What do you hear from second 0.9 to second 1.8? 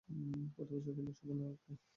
বসাবো না ওকে।